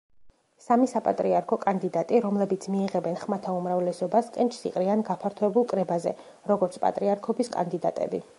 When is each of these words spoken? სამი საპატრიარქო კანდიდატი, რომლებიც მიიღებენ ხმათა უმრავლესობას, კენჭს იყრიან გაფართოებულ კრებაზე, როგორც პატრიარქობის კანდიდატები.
სამი 0.67 0.87
საპატრიარქო 0.93 1.59
კანდიდატი, 1.65 2.21
რომლებიც 2.25 2.65
მიიღებენ 2.77 3.19
ხმათა 3.25 3.53
უმრავლესობას, 3.59 4.33
კენჭს 4.39 4.65
იყრიან 4.71 5.05
გაფართოებულ 5.11 5.69
კრებაზე, 5.75 6.17
როგორც 6.55 6.83
პატრიარქობის 6.87 7.55
კანდიდატები. 7.59 8.27